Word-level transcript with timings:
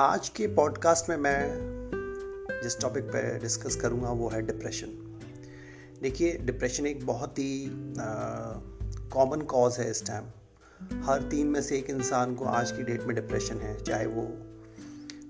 आज 0.00 0.28
के 0.28 0.46
पॉडकास्ट 0.46 1.08
में 1.08 1.16
मैं 1.16 2.60
जिस 2.62 2.80
टॉपिक 2.80 3.04
पर 3.04 3.38
डिस्कस 3.42 3.76
करूँगा 3.76 4.10
वो 4.10 4.28
है 4.28 4.42
डिप्रेशन 4.42 4.88
देखिए 6.02 6.32
डिप्रेशन 6.38 6.86
एक 6.86 7.06
बहुत 7.06 7.38
ही 7.38 7.68
कॉमन 9.12 9.40
कॉज 9.40 9.76
है 9.78 9.90
इस 9.90 10.06
टाइम 10.06 10.24
हर 11.04 11.22
तीन 11.22 11.46
में 11.46 11.62
से 11.62 11.78
एक 11.78 11.90
इंसान 11.90 12.34
को 12.34 12.44
आज 12.44 12.72
की 12.72 12.82
डेट 12.82 13.02
में 13.02 13.14
डिप्रेशन 13.16 13.58
है, 13.58 13.84
चाहे 13.84 14.06
वो 14.06 14.22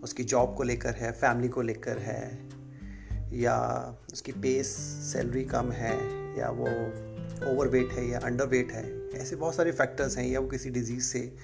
उसकी 0.03 0.25
जॉब 0.25 0.55
को 0.55 0.63
लेकर 0.63 0.95
है 0.95 1.13
फैमिली 1.13 1.49
को 1.49 1.63
लेकर 1.63 1.99
है, 1.99 2.49
या 3.33 3.59
उसकी 4.13 4.33
पेस 4.33 4.67
सैलरी 5.13 5.45
कम 5.45 5.71
है, 5.71 5.95
या 6.39 6.51
वो 6.51 6.67
ओवरवेट 7.53 7.93
है, 7.93 8.09
या 8.09 8.19
अंडर 8.19 8.47
वेट 8.47 8.73
है. 8.73 9.11
ऐसे 9.11 9.37
बहुत 9.37 9.55
सारे 9.55 9.73
फैक्टर्स 9.73 10.19
हैं, 10.19 10.27
या 10.27 10.41
वो 10.41 10.49
किसी 10.49 10.71
डिज़ीज़ 10.71 11.05
से 11.05 11.37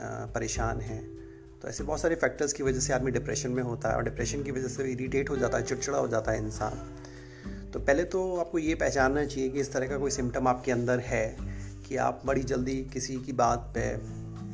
परेशान 0.00 0.80
है. 0.80 1.21
तो 1.62 1.68
ऐसे 1.68 1.84
बहुत 1.84 2.00
सारे 2.00 2.14
फैक्टर्स 2.14 2.52
की 2.52 2.62
वजह 2.62 2.80
से 2.80 2.92
आदमी 2.92 3.10
डिप्रेशन 3.10 3.50
में 3.50 3.62
होता 3.62 3.88
है 3.88 3.96
और 3.96 4.04
डिप्रेशन 4.04 4.42
की 4.42 4.50
वजह 4.50 4.68
से 4.68 4.84
इरीटेट 4.84 5.30
हो 5.30 5.36
जाता 5.36 5.58
है, 5.58 5.64
चिड़चिड़ा 5.64 5.98
हो 5.98 6.08
जाता 6.08 6.32
है 6.32 6.38
इंसान। 6.38 7.70
तो 7.70 7.80
पहले 7.80 8.04
तो 8.04 8.36
आपको 8.36 8.58
ये 8.58 8.74
पहचानना 8.74 9.24
चाहिए 9.24 9.48
कि 9.48 9.60
इस 9.60 9.72
तरह 9.72 9.88
का 9.88 9.98
कोई 9.98 10.10
सिम्टम 10.10 10.48
आपके 10.48 10.72
अंदर 10.72 11.00
है 11.00 11.36
कि 11.88 11.96
आप 11.96 12.22
बड़ी 12.26 12.42
जल्दी 12.42 12.74
किसी 12.92 13.16
की 13.16 13.32
बात 13.32 13.70
पे 13.74 13.80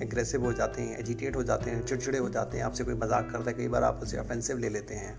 एग्रेसिव 0.05 0.45
हो 0.45 0.53
जाते 0.53 0.83
हैं 0.83 0.99
एजिटेट 0.99 1.37
हो 1.37 1.43
जाते 1.43 1.71
हैं, 1.71 1.85
चिड़चिड़े 1.87 2.19
हो 2.19 2.29
जाते 2.29 2.59
हैं, 2.59 2.65
आपसे 2.65 2.85
कोई 2.85 2.95
मज़ाक 2.95 3.31
करता 3.33 3.51
है, 3.51 3.57
कई 3.57 3.69
बार 3.69 3.83
आप 3.83 4.01
उसे 4.03 4.19
ऑफेंसिव 4.19 4.59
ले 4.59 4.69
लेते 4.69 4.95
हैं। 4.95 5.19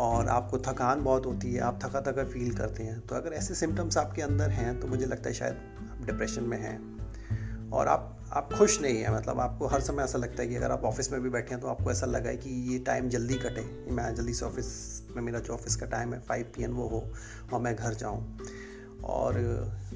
और 0.00 0.28
आपको 0.28 0.58
थकान 0.58 1.04
बहुत 1.04 1.26
होती 1.26 1.52
है, 1.52 1.60
आप 1.60 1.78
थका 1.84 2.00
थका 2.00 2.24
फील 2.24 2.54
करते 2.56 2.82
हैं। 2.82 3.00
तो 3.00 3.14
अगर 3.14 3.32
ऐसे 3.32 3.54
सिम्टम्स 3.54 3.96
आपके 3.96 4.22
अंदर 4.22 4.50
हैं 4.50 4.80
तो 4.80 4.88
मुझे 4.88 5.06
लगता 5.06 5.28
है 5.28 5.34
शायद 5.34 5.54
आप 5.92 6.06
डिप्रेशन 6.06 6.42
में 6.42 6.58
हैं। 6.58 7.70
और 7.70 7.88
आप 7.88 8.23
आप 8.34 8.52
खुश 8.52 8.80
नहीं 8.80 8.96
हैं 8.98 9.10
मतलब 9.10 9.40
आपको 9.40 9.66
हर 9.66 9.80
समय 9.80 10.02
ऐसा 10.02 10.18
लगता 10.18 10.42
है 10.42 10.48
कि 10.48 10.54
अगर 10.56 10.70
आप 10.70 10.84
ऑफ़िस 10.84 11.12
में 11.12 11.22
भी 11.22 11.30
बैठे 11.30 11.50
हैं 11.50 11.60
तो 11.60 11.68
आपको 11.68 11.90
ऐसा 11.90 12.06
लगा 12.06 12.30
है 12.30 12.36
कि 12.36 12.50
ये 12.72 12.78
टाइम 12.78 13.08
जल्दी 13.08 13.34
कटे 13.34 13.92
मैं 13.92 14.14
जल्दी 14.14 14.34
से 14.34 14.44
ऑफ़िस 14.44 15.02
में, 15.16 15.22
मेरा 15.22 15.38
जो 15.38 15.52
ऑफ़िस 15.52 15.76
का 15.76 15.86
टाइम 15.86 16.14
है 16.14 16.20
फाइव 16.20 16.44
पी 16.44 16.66
वो 16.66 16.88
हो 16.88 17.12
और 17.52 17.60
मैं 17.60 17.76
घर 17.76 17.94
जाऊँ। 17.94 18.38
और 19.04 19.38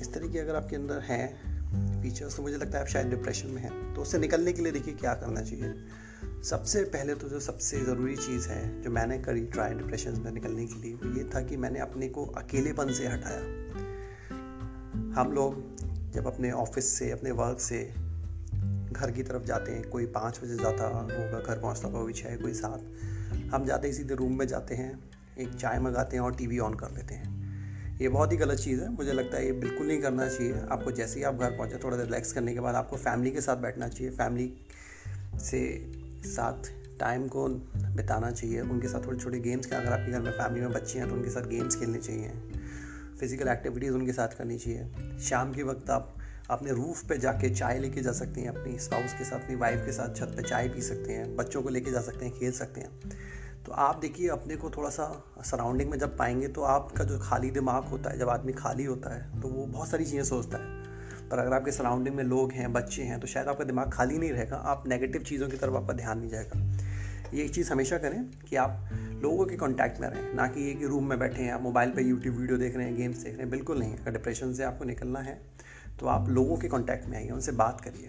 इस 0.01 0.15
तरीके 0.15 0.39
अगर 0.39 0.57
आपके 0.57 0.77
अंदर 0.77 0.99
हैं 0.99 2.03
फीचर्स 2.03 2.37
तो 2.37 2.43
मुझे 2.43 2.57
लगता 2.57 2.79
है 2.79 2.85
आप 2.85 2.91
शायद 2.91 3.07
डिप्रेशन 3.07 3.49
में 3.49 3.63
हैं। 3.63 3.95
तो 3.95 4.03
उससे 4.03 4.19
निकलने 4.19 4.53
के 4.53 4.63
लिए 4.63 4.73
देखिए 4.73 4.95
क्या 4.95 5.15
करना 5.15 5.41
चाहिए। 5.41 5.75
सबसे 6.43 6.83
पहले 6.85 7.15
तो 7.15 7.29
जो 7.29 7.41
सबसे 7.41 7.81
ज़रूरी 7.81 8.17
चीज़ 8.17 8.49
है, 8.49 8.83
जो 8.83 8.91
मैंने 8.91 9.19
करी 9.19 9.41
ट्राई 9.41 9.75
डिप्रेशन 9.75 10.21
में 10.21 10.33
निकलने 10.33 10.67
के 10.67 10.75
लिए, 10.75 10.95
वो 10.95 11.17
ये 11.19 11.31
था 11.35 11.41
कि 11.41 11.57
मैंने 11.57 11.79
अपने 11.79 12.09
को 12.09 12.27
अकेलेपन 12.27 12.93
से 12.93 13.07
हटाया। 13.07 13.41
हम 15.21 15.33
लोग 15.33 15.77
जब 16.13 16.27
अपने 16.27 16.51
ऑफ़िस 16.51 16.99
से, 16.99 17.11
अपने 17.11 17.31
वर्क 17.31 17.61
से 17.61 18.08
घर 19.01 19.11
की 19.11 19.23
तरफ़ 19.23 19.43
जाते 19.43 19.73
हैं, 19.73 19.89
कोई 19.91 20.07
पाँच 20.07 20.41
बजे 20.45 20.57
जाता 20.57 20.85
होगा, 20.85 21.41
घर 21.41 21.59
पहुँचता 21.59 21.89
होगा 21.89 22.13
छः, 22.13 22.37
कोई 22.37 22.55
सात। 22.55 22.85
हम 23.55 23.65
जाते 23.65 23.89
ही, 23.89 23.95
सीधे 23.95 24.15
रूम 24.15 24.39
में 24.39 24.47
जाते 24.47 24.75
हैं, 24.75 25.01
एक 25.39 25.55
चाय 25.55 25.79
मंगाते 25.79 26.17
हैं 26.17 26.25
और 26.25 26.35
टीवी 26.35 26.59
ऑन 26.59 26.75
कर 26.75 26.91
लेते 26.91 27.15
हैं। 27.15 27.37
ये 28.01 28.09
बहुत 28.09 28.33
ही 28.33 28.37
गलत 28.37 28.59
चीज़ 28.59 28.81
है, 28.81 28.89
मुझे 28.89 29.13
लगता 29.13 29.37
है 29.37 29.47
ये 29.47 29.53
बिल्कुल 29.53 29.87
नहीं 29.87 30.01
करना 30.03 30.29
चाहिए। 30.29 30.61
आपको 30.71 30.91
जैसे 30.91 31.19
ही 31.19 31.25
आप 31.25 31.35
घर 31.35 31.51
पहुँचे, 31.51 31.79
थोड़ा 31.85 31.97
रिलैक्स 31.97 32.33
करने 32.33 32.55
के 32.55 32.61
बाद 32.61 32.75
आपको 32.75 32.97
फैमिली 32.97 33.31
के 33.31 33.41
साथ 33.41 33.57
बैठना 33.57 33.89
चाहिए। 33.89 34.13
फैमिली 34.13 34.53
से 35.39 35.91
साथ 36.25 36.71
टाइम 37.01 37.29
को 37.29 37.49
बिताना 37.97 38.31
चाहिए। 38.31 38.61
उनके 38.61 38.89
साथ 38.89 39.07
थोड़े 39.07 39.19
छोटे 39.19 39.39
गेम्स 39.39 39.73
अगर 39.73 39.93
आपके 39.93 40.13
घर 40.13 40.21
में 40.21 40.31
फैमिली 40.31 40.61
में 40.61 40.73
बच्चे 40.73 40.99
हैं 40.99 41.09
तो 41.09 41.15
उनके 41.15 41.31
साथ 41.31 41.43
गेम्स 41.43 41.77
खेलने 41.77 41.99
चाहिए। 41.99 42.29
फ़िज़िकल 43.21 43.49
एक्टिविटीज़ 43.49 43.93
उनके 43.93 44.13
साथ 44.13 44.29
करनी 44.29 44.59
चाहिए। 44.59 45.19
शाम 45.21 45.53
के 45.53 45.63
वक्त 45.63 45.91
आप 45.91 46.18
अपने 46.51 46.73
रूफ 46.73 47.03
पे 47.09 47.19
जाके 47.19 47.49
चाय 47.51 47.79
लेके 47.79 48.01
जा 48.01 48.13
सकते 48.13 48.41
हैं, 48.41 48.49
अपनी 48.49 48.79
स्पाउस 48.79 49.15
के 49.15 49.25
साथ, 49.25 49.39
अपनी 49.39 49.57
वाइफ 49.57 49.85
के 49.87 49.93
साथ, 49.93 50.15
छत 50.17 50.33
पे 50.37 50.43
चाय 50.43 50.69
पी 50.69 50.83
सकते 50.83 51.13
हैं, 51.13 51.37
बच्चों 51.37 51.63
को 51.63 51.69
लेके 51.69 51.91
जा 51.91 52.01
सकते 52.01 52.25
हैं, 52.25 52.35
खेल 52.35 52.53
सकते 52.53 52.81
हैं। 52.81 52.91
तो 53.67 53.73
आप 53.73 53.99
देखिए, 53.99 54.29
अपने 54.29 54.57
को 54.57 54.71
थोड़ा 54.71 54.91
सा 54.91 55.07
सराउंडिंग 55.45 55.91
में 55.91 55.99
जब 55.99 56.17
पाएँगे 56.17 56.49
तो 56.49 56.63
आपका 56.63 57.05
जो 57.05 57.19
खाली 57.19 57.51
दिमाग 57.51 57.85
होता 57.85 58.11
है, 58.11 58.19
जब 58.19 58.29
आदमी 58.29 58.53
खाली 58.53 58.85
होता 58.85 59.15
है 59.15 59.41
तो 59.41 59.49
वो 59.49 59.67
बहुत 59.67 59.89
सारी 59.89 60.05
चीज़ें 60.05 60.25
सोचता 60.25 60.59
है। 60.59 61.29
पर 61.29 61.39
अगर 61.39 61.53
आपके 61.53 61.73
सराउंडिंग 61.73 62.15
में 62.17 62.25
लोग 62.25 62.53
हैं, 62.53 62.73
बच्चे 62.73 63.03
हैं 63.03 63.21
तो 63.21 63.27
शायद 63.27 63.49
आपका 63.49 63.65
दिमाग 63.65 63.91
खाली 63.93 64.19
नहीं 64.19 64.31
रहेगा, 64.33 64.57
आप 64.57 64.89
नेगेटिव 64.89 65.23
चीज़ों 65.23 65.49
की 65.49 65.57
तरफ़ 65.57 65.75
आपका 65.75 65.93
ध्यान 65.93 66.19
नहीं 66.19 66.31
जाएगा। 66.31 66.61
ये 67.35 67.45
एक 67.45 67.55
चीज़ 67.55 67.73
हमेशा 67.73 67.99
करें 67.99 68.25
कि 68.49 68.57
आप 68.57 68.89
लोगों 69.23 69.47
के 69.47 69.57
कांटेक्ट 69.57 70.01
में 70.01 70.09
रहें, 70.09 70.35
ना 70.35 70.47
कि 70.47 70.61
ये 70.61 70.75
कि 70.75 70.87
रूम 70.87 71.09
में 71.09 71.19
बैठे 71.19 71.43
हैं, 71.43 71.53
आप 71.53 71.63
मोबाइल 71.63 71.91
पे 71.91 72.03
यूट्यूब 72.03 72.37
वीडियो 72.37 72.59
देख 72.59 72.77
रहे 72.77 72.87
हैं 72.87 72.97
गेम्स 72.97 73.17
देख 73.17 73.33
रहे 73.33 73.43
हैं, 73.43 73.51
बिल्कुल 73.51 73.79
नहीं, 73.79 73.97
अगर 73.97 74.11
डिप्रेशन 74.11 74.53
से 74.53 74.65
आपको 74.65 74.85
निकलना 74.85 75.21
है 75.21 75.41
तो 76.01 76.07
आप 76.07 76.29
लोगों 76.29 76.57
के 76.57 76.69
कांटेक्ट 76.69 77.09
में 77.09 77.17
आइए, 77.19 77.31
उनसे 77.31 77.53
बात 77.53 77.81
करिए। 77.81 78.09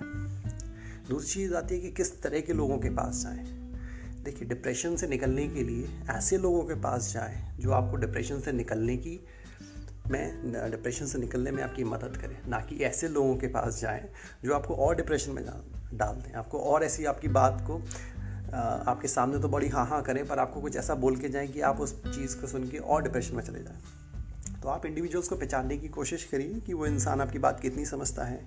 दूसरी 1.09 1.29
चीज़ 1.29 1.55
आती 1.55 1.75
है 1.75 1.81
कि 1.81 1.91
किस 1.91 2.21
तरह 2.21 2.39
के 2.39 2.53
लोगों 2.53 2.77
के 2.77 2.89
पास 2.89 3.23
जाएँ। 3.23 3.45
देखिए 4.23 4.47
डिप्रेशन 4.47 4.95
से 4.95 5.07
निकलने 5.07 5.47
के 5.47 5.63
लिए 5.63 5.89
ऐसे 6.11 6.37
लोगों 6.37 6.63
के 6.63 6.75
पास 6.81 7.11
जाएँ 7.13 7.37
जो 7.59 7.71
आपको 7.71 7.97
डिप्रेशन 7.97 8.39
से 8.39 8.51
निकलने 8.51 8.97
की, 8.97 9.19
में 10.11 10.51
डिप्रेशन 10.71 11.05
से 11.05 11.19
निकलने 11.19 11.51
में 11.51 11.63
आपकी 11.63 11.83
मदद 11.83 12.17
करें, 12.17 12.37
ना 12.47 12.59
कि 12.59 12.75
ऐसे 12.83 13.07
लोगों 13.07 13.35
के 13.35 13.47
पास 13.47 13.79
जाएँ 13.81 14.07
जो 14.45 14.53
आपको 14.53 14.75
और 14.75 14.95
डिप्रेशन 14.95 15.31
में 15.31 15.43
डाल 15.93 16.15
दें। 16.15 16.33
आपको 16.33 16.59
और 16.61 16.83
ऐसी 16.83 17.05
आपकी 17.05 17.27
बात 17.27 17.63
को 17.67 17.81
आपके 18.87 19.07
सामने 19.07 19.39
तो 19.39 19.49
बड़ी 19.49 19.67
हाँ 19.67 19.85
हाँ 19.85 20.01
करें 20.03 20.25
पर 20.27 20.39
आपको 20.39 20.61
कुछ 20.61 20.75
ऐसा 20.75 20.95
बोल 20.95 21.15
के 21.15 21.29
जाएँ 21.29 21.47
कि 21.47 21.61
आप 21.61 21.79
उस 21.79 21.95
चीज़ 22.05 22.35
को 22.37 22.47
सुन 22.47 22.67
के 22.69 22.77
और 22.77 23.03
डिप्रेशन 23.03 23.35
में 23.35 23.43
चले 23.43 23.59
जाएँ। 23.59 23.77
तो 24.63 24.69
आप 24.69 24.85
इंडिविजुअल्स 24.85 25.27
को 25.27 25.35
पहचानने 25.35 25.77
की 25.77 25.87
कोशिश 25.87 26.23
करिए 26.23 26.59
कि 26.59 26.73
वो 26.73 26.85
इंसान 26.85 27.21
आपकी 27.21 27.39
बात 27.39 27.59
कितनी 27.59 27.85
समझता 27.85 28.23
है। 28.23 28.39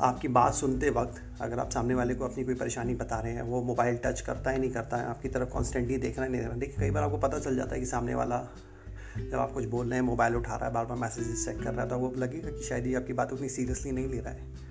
आपकी 0.00 0.28
बात 0.28 0.54
सुनते 0.54 0.90
वक्त 0.90 1.22
अगर 1.40 1.58
आप 1.58 1.70
सामने 1.70 1.94
वाले 1.94 2.14
को 2.14 2.24
अपनी 2.24 2.44
कोई 2.44 2.54
परेशानी 2.54 2.94
बता 2.94 3.20
रहे 3.20 3.32
हैं, 3.32 3.42
वो 3.42 3.62
मोबाइल 3.62 3.96
टच 3.96 4.20
करता 4.20 4.50
है, 4.50 4.58
नहीं 4.58 4.70
करता 4.70 4.96
है, 4.96 5.06
आपकी 5.06 5.28
तरफ़ 5.28 5.48
कॉन्स्टेंटली 5.48 5.96
देख 5.96 6.16
रहा 6.16 6.24
है, 6.24 6.30
नहीं 6.30 6.40
देख 6.40 6.50
रहा 6.50 6.58
देखिए, 6.58 6.76
कई 6.78 6.90
बार 6.90 7.02
आपको 7.02 7.18
पता 7.18 7.38
चल 7.38 7.56
जाता 7.56 7.74
है 7.74 7.80
कि 7.80 7.86
सामने 7.86 8.14
वाला 8.14 8.38
जब 9.18 9.34
आप 9.34 9.52
कुछ 9.52 9.64
बोल 9.64 9.86
रहे 9.86 9.98
हैं 9.98 10.06
मोबाइल 10.06 10.36
उठा 10.36 10.56
रहा 10.56 10.66
है, 10.66 10.72
बार 10.74 10.86
बार 10.86 10.98
मैसेजेस 10.98 11.44
चेक 11.44 11.62
कर 11.62 11.72
रहा 11.74 11.82
है 11.82 11.88
तो 11.88 11.98
वो 11.98 12.12
लगेगा 12.16 12.50
कि 12.50 12.62
शायद 12.62 12.86
ये 12.86 12.94
आपकी 12.94 13.12
बात 13.12 13.32
उतनी 13.32 13.48
सीरियसली 13.48 13.92
नहीं 13.92 14.08
ले 14.08 14.20
रहा 14.20 14.32
है। 14.32 14.68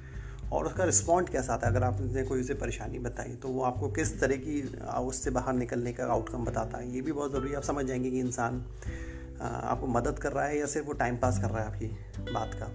और 0.51 0.65
उसका 0.65 0.83
रिस्पॉन्ड 0.83 1.29
कैसा 1.29 1.53
आता 1.53 1.67
है? 1.67 1.73
अगर 1.73 1.83
आपने 1.83 2.23
कोई 2.23 2.41
उसे 2.41 2.53
परेशानी 2.53 2.99
बताई 2.99 3.35
तो 3.35 3.47
वो 3.47 3.63
आपको 3.63 3.91
किस 3.91 4.19
तरह 4.19 4.35
की 4.37 4.61
उससे 4.99 5.31
बाहर 5.31 5.53
निकलने 5.53 5.93
का 5.93 6.05
आउटकम 6.05 6.45
बताता 6.45 6.77
है, 6.77 6.93
ये 6.95 7.01
भी 7.01 7.11
बहुत 7.11 7.31
ज़रूरी 7.31 7.53
आप 7.53 7.63
समझ 7.63 7.85
जाएँगे 7.85 8.11
कि 8.11 8.19
इंसान 8.19 8.65
आपको 9.41 9.87
मदद 9.87 10.19
कर 10.19 10.31
रहा 10.31 10.45
है 10.45 10.59
या 10.59 10.65
सिर्फ़ 10.65 10.87
वो 10.87 10.93
टाइम 10.93 11.17
पास 11.17 11.39
कर 11.39 11.49
रहा 11.49 11.59
है 11.59 11.67
आपकी 11.67 11.85
बात 12.33 12.53
का? 12.53 12.65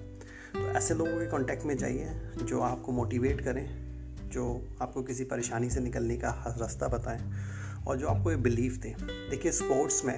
तो 0.61 0.71
ऐसे 0.71 0.95
लोगों 0.95 1.19
के 1.19 1.27
कांटेक्ट 1.27 1.65
में 1.65 1.77
जाइए, 1.77 2.31
जो 2.43 2.61
आपको 2.61 2.93
मोटिवेट 2.93 3.41
करें, 3.41 3.85
जो 4.31 4.69
आपको 4.83 5.03
किसी 5.03 5.25
परेशानी 5.25 5.71
से 5.71 5.81
निकलने 5.81 6.17
का 6.17 6.57
रास्ता 6.61 6.89
बताएँ 6.89 7.33
और 7.87 7.97
जो 7.97 8.09
आपको 8.09 8.31
ये 8.31 8.37
बिलीव 8.37 8.73
दें। 8.73 8.95
देखिए 9.31 9.53
स्पोर्ट्स 9.53 10.05
में 10.05 10.17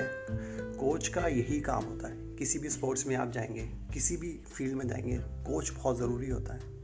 कोच 0.79 1.09
का 1.09 1.21
यही 1.21 1.61
काम 1.61 1.85
होता 1.85 2.09
है। 2.09 2.37
किसी 2.37 2.59
भी 2.59 2.69
स्पोर्ट्स 2.69 3.07
में 3.07 3.17
आप 3.17 3.31
जाएँगे, 3.31 3.71
किसी 3.95 4.17
भी 4.17 4.41
फ़ील्ड 4.53 4.75
में 4.75 4.89
जाएँगे 4.89 5.19
कोच 5.19 5.71
बहुत 5.71 5.99
ज़रूरी 5.99 6.31
होता 6.31 6.55
है। 6.55 6.77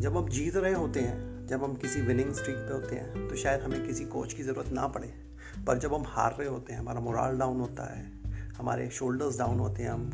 जब 0.00 0.16
हम 0.16 0.28
जीत 0.28 0.56
रहे 0.56 0.72
होते 0.72 1.00
हैं, 1.00 1.46
जब 1.46 1.64
हम 1.64 1.74
किसी 1.74 2.00
विनिंग 2.00 2.34
स्ट्रीक 2.34 2.56
पे 2.56 2.72
होते 2.74 2.96
हैं 2.96 3.28
तो 3.28 3.36
शायद 3.36 3.60
हमें 3.60 3.86
किसी 3.86 4.04
कोच 4.04 4.32
की 4.32 4.42
ज़रूरत 4.42 4.68
ना 4.68 4.86
पड़े। 4.86 5.08
पर 5.66 5.78
जब 5.78 5.94
हम 5.94 6.04
हार 6.06 6.36
रहे 6.38 6.48
होते 6.48 6.72
हैं, 6.72 6.80
हमारा 6.80 7.00
मोराल 7.00 7.38
डाउन 7.38 7.60
होता 7.60 7.96
है 7.96 8.19
हमारे 8.60 8.88
शोल्डर्स 8.90 9.38
डाउन 9.38 9.58
होते 9.58 9.82
हैं, 9.82 9.90
हम 9.90 10.10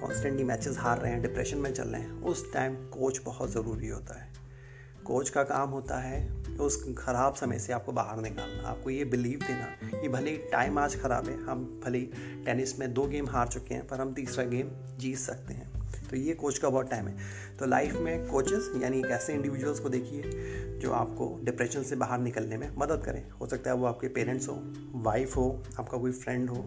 कॉन्स्टेंटली 0.00 0.44
मैचेस 0.44 0.76
हार 0.78 0.98
रहे 0.98 1.12
हैं 1.12 1.22
डिप्रेशन 1.22 1.58
में 1.58 1.72
चल 1.72 1.88
रहे 1.88 2.00
हैं, 2.02 2.20
उस 2.22 2.52
टाइम 2.52 2.74
कोच 2.90 3.20
बहुत 3.24 3.50
ज़रूरी 3.50 3.88
होता 3.88 4.20
है। 4.20 4.28
कोच 5.06 5.30
का 5.30 5.42
काम 5.44 5.68
होता 5.70 5.98
है 5.98 6.18
उस 6.60 6.82
ख़राब 6.98 7.34
समय 7.34 7.58
से 7.58 7.72
आपको 7.72 7.92
बाहर 7.92 8.20
निकालना। 8.22 8.68
आपको 8.68 8.90
ये 8.90 9.04
बिलीव 9.04 9.38
देना 9.40 10.00
कि 10.00 10.08
भले 10.08 10.30
ही 10.30 10.36
टाइम 10.52 10.78
आज 10.78 10.96
ख़राब 11.02 11.28
है, 11.28 11.36
हम 11.44 11.64
भले 11.84 12.00
टेनिस 12.44 12.78
में 12.78 12.92
दो 12.94 13.06
गेम 13.06 13.28
हार 13.28 13.48
चुके 13.48 13.74
हैं, 13.74 13.86
पर 13.86 14.00
हम 14.00 14.12
तीसरा 14.14 14.44
गेम 14.44 14.70
जीत 14.98 15.18
सकते 15.18 15.54
हैं। 15.54 15.68
तो 16.10 16.16
ये 16.16 16.34
कोच 16.34 16.58
का 16.58 16.68
बहुत 16.68 16.90
टाइम 16.90 17.08
है। 17.08 17.16
तो 17.58 17.66
लाइफ 17.66 17.94
में 17.94 18.26
कोचेस 18.28 18.70
यानी 18.82 18.98
एक 18.98 19.06
ऐसे 19.06 19.32
इंडिविजुअल्स 19.32 19.80
को 19.80 19.88
देखिए 19.88 20.78
जो 20.80 20.92
आपको 20.92 21.38
डिप्रेशन 21.44 21.82
से 21.82 21.96
बाहर 21.96 22.18
निकलने 22.20 22.56
में 22.56 22.68
मदद 22.78 23.02
करें। 23.04 23.30
हो 23.30 23.46
सकता 23.46 23.70
है 23.70 23.76
वो 23.76 23.86
आपके 23.86 24.08
पेरेंट्स 24.08 24.48
हो 24.48 24.60
वाइफ 25.02 25.36
हो, 25.36 25.62
आपका 25.78 25.98
कोई 25.98 26.12
फ्रेंड 26.12 26.50
हो 26.50 26.64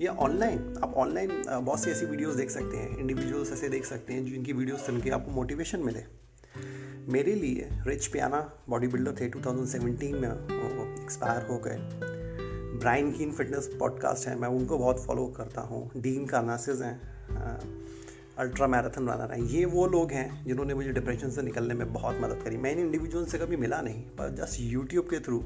या 0.00 0.12
ऑनलाइन 0.12 0.74
आप 0.84 0.94
ऑनलाइन 0.94 1.30
बहुत 1.48 1.80
सी 1.80 1.90
ऐसी 1.90 2.06
वीडियोस 2.06 2.34
देख 2.34 2.50
सकते 2.50 2.76
हैं 2.76 2.96
इंडिविजुअल्स 2.98 3.52
ऐसे 3.52 3.68
देख 3.68 3.84
सकते 3.84 4.12
हैं, 4.12 4.24
जिनकी 4.24 4.52
वीडियोस 4.52 4.86
सुन 4.86 5.00
के 5.00 5.10
आपको 5.10 5.30
मोटिवेशन 5.30 5.80
मिले। 5.80 6.02
मेरे 7.12 7.34
लिए 7.34 7.68
रिच 7.86 8.06
पियाना 8.06 8.40
बॉडी 8.68 8.86
बिल्डर 8.86 9.12
थे 9.20 9.28
2017 9.28 10.14
में 10.14 10.28
एक्सपायर 11.02 11.46
हो 11.46 11.58
गए। 11.58 11.78
ब्राइन 12.78 13.12
कीन 13.12 13.32
फिटनेस 13.32 13.70
पॉडकास्ट 13.78 14.28
है, 14.28 14.38
मैं 14.40 14.48
उनको 14.48 14.78
बहुत 14.78 15.04
फॉलो 15.06 15.26
करता 15.26 15.60
हूँ। 15.60 15.90
डीन 15.96 16.26
कार्नासिस 16.26 16.80
हैं 16.82 17.00
अल्ट्रा 18.38 18.66
मैराथन 18.66 19.08
रनर 19.08 19.32
हैं। 19.32 19.42
ये 19.42 19.64
वो 19.64 19.86
लोग 19.86 20.10
हैं, 20.12 20.44
जिन्होंने 20.44 20.74
मुझे 20.74 20.92
डिप्रेशन 20.92 21.30
से 21.30 21.42
निकलने 21.42 21.74
में 21.74 21.92
बहुत 21.92 22.18
मदद 22.20 22.42
करी। 22.44 22.56
मैं 22.56 22.72
इन 22.72 22.78
इंडिविजुअल 22.78 23.24
से 23.24 23.38
कभी 23.38 23.56
मिला 23.56 23.80
नहीं, 23.80 24.02
पर 24.10 24.34
जस्ट 24.34 24.60
यूट्यूब 24.60 25.04
के 25.04 25.20
थ्रू 25.20 25.38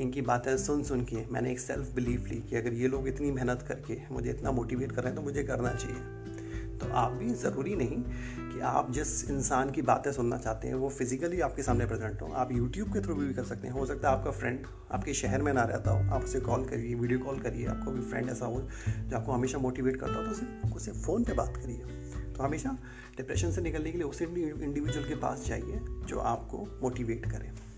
इनकी 0.00 0.22
बातें 0.22 0.56
सुन 0.58 0.82
सुन 0.82 1.04
के 1.04 1.24
मैंने 1.30 1.50
एक 1.52 1.60
सेल्फ 1.60 1.94
बिलीफ 1.94 2.28
ली 2.28 2.36
कि 2.40 2.56
अगर 2.56 2.72
ये 2.72 2.88
लोग 2.88 3.08
इतनी 3.08 3.30
मेहनत 3.30 3.64
करके 3.68 3.98
मुझे 4.10 4.30
इतना 4.30 4.50
मोटिवेट 4.50 4.92
कर 4.92 5.02
रहे 5.02 5.12
हैं 5.12 5.16
तो 5.16 5.22
मुझे 5.22 5.42
करना 5.42 5.72
चाहिए। 5.74 6.78
तो 6.78 6.86
आप 6.94 7.12
भी 7.12 7.28
ज़रूरी 7.34 7.74
नहीं 7.76 8.02
कि 8.52 8.60
आप 8.60 8.90
जिस 8.92 9.30
इंसान 9.30 9.70
की 9.70 9.82
बातें 9.82 10.10
सुनना 10.12 10.38
चाहते 10.38 10.68
हैं, 10.68 10.74
वो 10.74 10.88
फिजिकली 10.88 11.40
आपके 11.40 11.62
सामने 11.62 11.86
प्रेजेंट 11.86 12.22
हो। 12.22 12.26
आप 12.26 12.52
यूट्यूब 12.52 12.92
के 12.92 13.00
थ्रू 13.00 13.14
भी 13.14 13.34
कर 13.34 13.44
सकते 13.44 13.68
हैं। 13.68 13.74
हो 13.74 13.86
सकता 13.86 14.10
है 14.10 14.18
आपका 14.18 14.30
फ्रेंड 14.30 14.66
आपके 14.92 15.14
शहर 15.14 15.42
में 15.42 15.52
ना 15.52 15.62
रहता 15.62 15.90
हो। 15.90 16.10
आप 16.14 16.24
उसे 16.24 16.40
कॉल 16.40 16.64
करिए 16.64 16.94
वीडियो 16.94 17.18
कॉल 17.18 17.38
करिए। 17.38 17.66
आपको 17.66 17.90
भी 17.90 18.00
फ्रेंड 18.00 18.30
ऐसा 18.30 18.46
हो 18.46 18.60
जो 18.88 19.16
आपको 19.16 19.32
हमेशा 19.32 19.58
मोटिवेट 19.58 19.96
करता 19.96 20.14
हो 20.14 20.24
तो 20.24 20.30
उसे 20.30 20.76
उसे 20.76 20.92
फ़ोन 21.02 21.24
पर 21.24 21.34
बात 21.34 21.56
करिए। 21.56 22.32
तो 22.32 22.42
हमेशा 22.42 22.76
डिप्रेशन 23.16 23.50
से 23.52 23.60
निकलने 23.60 23.92
के 23.92 23.98
लिए 23.98 24.06
उस 24.06 24.22
इंडिविजुअल 24.22 25.08
के 25.08 25.14
पास 25.16 25.44
जाइए 25.46 25.80
जो 26.06 26.18
आपको 26.18 26.66
मोटिवेट 26.82 27.26
करे। 27.26 27.69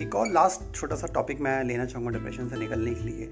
एक 0.00 0.14
और 0.14 0.32
लास्ट 0.32 0.74
छोटा 0.74 0.96
सा 0.96 1.06
टॉपिक 1.06 1.40
मैं 1.40 1.64
लेना 1.64 1.84
चाहूँगा 1.84 2.10
डिप्रेशन 2.10 2.48
से 2.48 2.56
निकलने 2.56 2.94
के 2.94 3.04
लिए, 3.04 3.26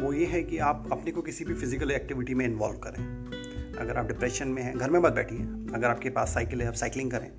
वो 0.00 0.12
ये 0.12 0.26
है 0.26 0.42
कि 0.42 0.58
आप 0.58 0.88
अपने 0.92 1.10
को 1.10 1.22
किसी 1.22 1.44
भी 1.44 1.54
फ़िज़िकल 1.54 1.90
एक्टिविटी 1.90 2.34
में 2.34 2.44
इन्वॉल्व 2.46 2.78
करें। 2.78 3.76
अगर 3.78 3.96
आप 3.96 4.06
डिप्रेशन 4.06 4.48
में 4.48 4.62
हैं, 4.62 4.76
घर 4.78 4.90
में 4.90 5.00
मत 5.00 5.12
बैठिए। 5.12 5.38
अगर 5.74 5.88
आपके 5.88 6.10
पास 6.10 6.34
साइकिल 6.34 6.62
है, 6.62 6.68
आप 6.68 6.74
साइकिलिंग 6.74 7.10
करें। 7.10 7.30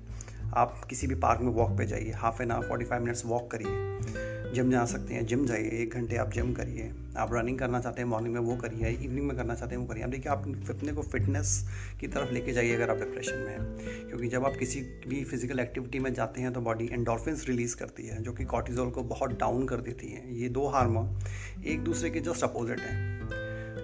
आप 0.54 0.84
किसी 0.90 1.06
भी 1.06 1.14
पार्क 1.14 1.40
में 1.40 1.52
वॉक 1.52 1.78
पे 1.78 1.86
जाइए। 1.86 2.10
Half 2.10 2.42
an 2.42 2.50
hour 2.50 2.68
forty 2.68 2.84
five 2.84 3.02
minutes 3.02 3.26
walk 3.26 3.50
करिए। 3.50 4.33
जिम 4.54 4.70
जा 4.70 4.84
सकते 4.84 5.14
हैं, 5.14 5.24
जिम 5.26 5.44
जाइए, 5.46 5.68
एक 5.72 5.94
घंटे 5.94 6.16
आप 6.16 6.30
जिम 6.32 6.52
करिए। 6.52 6.90
आप 7.16 7.32
रनिंग 7.34 7.58
करना 7.58 7.80
चाहते 7.80 8.02
हैं 8.02 8.08
मॉर्निंग 8.08 8.34
में 8.34 8.40
वो 8.40 8.56
करिए 8.56 8.90
इवनिंग 8.90 9.26
में 9.26 9.36
करना 9.36 9.54
चाहते 9.54 9.74
हैं, 9.74 9.82
वो 9.82 9.88
करिए। 9.88 10.04
आप 10.04 10.10
देखिए, 10.10 10.32
आप 10.32 10.44
अपने 10.70 10.92
को 10.92 11.02
फिटनेस 11.02 11.64
की 12.00 12.08
तरफ़ 12.08 12.32
लेके 12.32 12.52
जाइए 12.52 12.74
अगर 12.74 12.90
आप 12.90 12.96
डिप्रेशन 12.96 13.38
में 13.38 13.50
हैं। 13.50 14.08
क्योंकि 14.08 14.28
जब 14.28 14.44
आप 14.44 14.56
किसी 14.58 14.80
भी 15.08 15.22
फ़िज़िकल 15.24 15.60
एक्टिविटी 15.60 15.98
में 15.98 16.12
जाते 16.14 16.40
हैं 16.40 16.52
तो 16.52 16.60
बॉडी 16.60 16.88
एंडोरफिन्स 16.92 17.48
रिलीज़ 17.48 17.76
करती 17.76 18.06
है, 18.06 18.22
जो 18.22 18.32
कि 18.32 18.44
कॉर्टिजोल 18.44 18.90
को 18.90 19.02
बहुत 19.04 19.38
डाउन 19.40 19.66
कर 19.66 19.80
देती 19.80 20.08
है। 20.08 20.22
ये 20.34 20.48
दो 20.48 20.66
हार्मोन 20.68 21.18
एक 21.66 21.84
दूसरे 21.84 22.10
के 22.10 22.20
जस्ट 22.20 22.44
अपोजिट 22.44 22.80
हैं। 22.80 23.12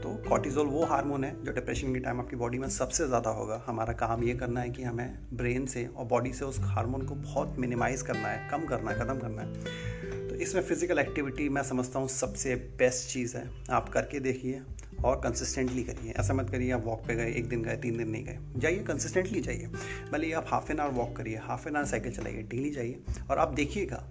तो 0.03 0.11
कॉर्टिजोल 0.29 0.67
वो 0.67 0.85
हार्मोन 0.85 1.25
है, 1.25 1.35
जो 1.45 1.53
डिप्रेशन 1.53 1.93
के 1.95 2.01
टाइम 2.01 2.21
आपकी 2.21 2.37
बॉडी 2.37 2.59
में 2.59 2.69
सबसे 2.69 3.07
ज़्यादा 3.07 3.31
होगा। 3.31 3.63
हमारा 3.67 3.93
काम 3.93 4.23
ये 4.25 4.35
करना 4.35 4.61
है 4.61 4.71
कि 4.71 4.83
हमें 4.83 5.19
ब्रेन 5.33 5.67
से 5.67 5.87
और 5.87 6.05
बॉडी 6.05 6.33
से 6.33 6.45
उस 6.45 6.61
हार्मोन 6.61 7.03
को 7.03 7.15
बहुत 7.15 7.57
मिनिमाइज़ 7.59 8.05
करना 8.05 8.29
है, 8.29 8.49
कम 8.51 8.65
करना 8.67 8.91
है, 8.91 8.99
ख़त्म 8.99 9.19
करना 9.19 9.43
है। 9.43 10.10
इसमें 10.41 10.63
फ़िज़िकल 10.63 10.99
एक्टिविटी 10.99 11.49
मैं 11.49 11.63
समझता 11.63 11.99
हूँ 11.99 12.09
सबसे 12.09 12.55
बेस्ट 12.79 13.09
चीज़ 13.09 13.37
है। 13.37 13.49
आप 13.71 13.89
करके 13.89 14.21
देखिए 14.21 14.61
और 15.05 15.17
कंसिस्टेंटली 15.17 15.83
करिए। 15.85 16.13
ऐसा 16.13 16.35
मत 16.35 16.51
करिए 16.51 16.71
आप 16.73 16.85
वॉक 16.85 17.07
पे 17.09 17.15
गए, 17.15 17.33
एक 17.33 17.49
दिन 17.49 17.63
गए, 17.63 17.77
तीन 17.77 17.97
दिन 17.97 18.09
नहीं 18.09 18.25
गए। 18.25 18.39
जाइए 18.57 18.79
कंसिस्टेंटली 18.79 19.41
जाइए। 19.41 19.69
भले 20.13 20.33
आप 20.33 20.47
हाफ़ 20.49 20.73
एन 20.73 20.81
आवर 20.81 20.93
वॉक 20.93 21.17
करिए 21.17 21.37
हाफ़ 21.37 21.69
एन 21.69 21.77
आवर 21.77 21.87
साइकिल 21.87 22.13
चलाइए 22.13 22.43
डेली 22.43 22.71
जाइए। 22.71 23.01
और 23.31 23.39
आप 23.39 23.53
देखिएगा 23.53 24.03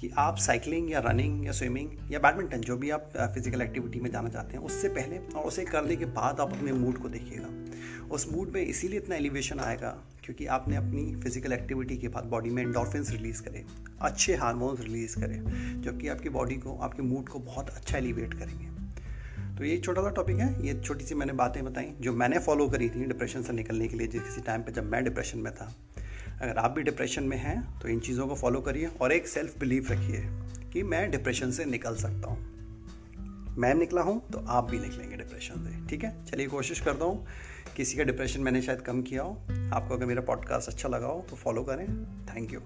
कि 0.00 0.10
आप 0.18 0.36
साइकिलिंग 0.36 0.90
या 0.90 1.00
रनिंग 1.00 1.44
या 1.46 1.52
स्विमिंग 1.52 2.12
या 2.12 2.18
बैडमिंटन 2.18 2.60
जो 2.60 2.76
भी 2.76 2.90
आप 2.90 3.12
फ़िज़िकल 3.16 3.62
एक्टिविटी 3.62 4.00
में 4.00 4.10
जाना 4.10 4.28
चाहते 4.28 4.56
हैं, 4.56 4.64
उससे 4.64 4.88
पहले 4.88 5.18
और 5.18 5.44
उसे 5.44 5.64
करने 5.64 5.96
के 5.96 6.04
बाद 6.04 6.40
आप 6.40 6.52
अपने 6.52 6.72
मूड 6.72 6.98
को 6.98 7.08
देखिएगा। 7.08 8.08
उस 8.14 8.32
मूड 8.32 8.52
में 8.54 8.60
इसीलिए 8.62 8.98
इतना 8.98 9.16
एलिवेशन 9.16 9.60
आएगा 9.60 9.98
क्योंकि 10.24 10.46
आपने 10.46 10.76
अपनी 10.76 11.04
फ़िज़िकल 11.22 11.52
एक्टिविटी 11.52 11.96
के 11.96 12.08
बाद 12.08 12.24
बॉडी 12.24 12.50
में 12.50 12.62
एंडोरफिन्स 12.62 13.10
रिलीज़ 13.10 13.42
करें, 13.42 13.64
अच्छे 14.00 14.34
हारमोन्स 14.34 14.80
रिलीज़ 14.80 15.18
करें, 15.20 15.80
जो 15.82 15.92
कि 15.92 16.08
आपकी 16.08 16.28
बॉडी 16.28 16.54
को, 16.54 16.76
आपके 16.78 17.02
मूड 17.02 17.28
को 17.28 17.38
बहुत 17.38 17.70
अच्छा 17.70 17.98
एलिवेट 17.98 18.34
करेंगे। 18.34 18.70
तो 19.58 19.64
ये 19.64 19.76
छोटा 19.78 20.02
सा 20.02 20.10
टॉपिक 20.10 20.38
है, 20.38 20.54
ये 20.66 20.74
छोटी 20.80 21.04
सी 21.04 21.14
मैंने 21.14 21.32
बातें 21.32 21.64
बताई, 21.64 21.92
जो 22.00 22.12
मैंने 22.12 22.38
फॉलो 22.38 22.68
करी 22.68 22.88
थी 22.88 23.04
डिप्रेशन 23.04 23.42
से 23.42 23.52
निकलने 23.52 23.88
के 23.88 23.96
लिए 23.96 24.06
जिस 24.06 24.22
किसी 24.22 24.40
टाइम 24.40 24.62
पे 24.62 24.72
जब 24.72 24.90
मैं 24.90 25.02
डिप्रेशन 25.04 25.38
में 25.38 25.52
था। 25.54 25.72
अगर 26.40 26.56
आप 26.56 26.70
भी 26.70 26.82
डिप्रेशन 26.82 27.24
में 27.24 27.36
हैं 27.36 27.60
तो 27.80 27.88
इन 27.88 28.00
चीज़ों 28.00 28.26
को 28.28 28.34
फॉलो 28.34 28.60
करिए 28.60 28.90
और 29.00 29.12
एक 29.12 29.26
सेल्फ 29.28 29.58
बिलीफ 29.58 29.90
रखिए 29.90 30.22
कि 30.72 30.82
मैं 30.82 31.10
डिप्रेशन 31.10 31.50
से 31.50 31.64
निकल 31.64 31.96
सकता 31.96 32.28
हूँ। 32.28 33.54
मैं 33.58 33.74
निकला 33.74 34.02
हूँ 34.02 34.20
तो 34.30 34.44
आप 34.48 34.70
भी 34.70 34.78
निकलेंगे 34.78 35.16
डिप्रेशन 35.16 35.64
से, 35.64 35.86
ठीक 35.88 36.04
है? 36.04 36.24
चलिए 36.24 36.46
कोशिश 36.46 36.80
करता 36.80 37.04
हूँ 37.04 37.26
किसी 37.76 37.96
का 37.96 38.04
डिप्रेशन 38.04 38.40
मैंने 38.40 38.62
शायद 38.62 38.80
कम 38.80 39.02
किया 39.02 39.22
हो। 39.22 39.30
आपको 39.74 39.94
अगर 39.94 40.06
मेरा 40.06 40.22
पॉडकास्ट 40.22 40.68
अच्छा 40.68 40.88
लगा 40.88 41.06
हो 41.06 41.26
तो 41.30 41.36
फॉलो 41.36 41.62
करें। 41.62 41.86
Thank 42.04 42.52
you 42.52 42.60